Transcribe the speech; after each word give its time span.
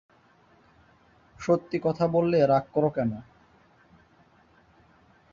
সত্যি 1.39 1.77
কথা 1.83 2.05
বললে 2.07 2.37
রাগ 2.47 2.65
কর 2.73 2.83
কেন? 2.95 3.11